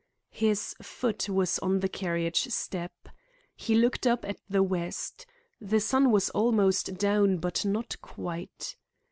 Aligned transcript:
His 0.31 0.73
foot 0.81 1.29
was 1.29 1.59
on 1.59 1.81
the 1.81 1.87
carriage 1.87 2.45
step. 2.47 3.07
He 3.55 3.75
looked 3.75 4.07
up 4.07 4.25
at 4.25 4.39
the 4.49 4.63
west. 4.63 5.27
The 5.59 5.79
sun 5.79 6.09
was 6.09 6.31
almost 6.31 6.95
down 6.95 7.37
but 7.37 7.63
not 7.65 7.97
quite. 8.01 8.77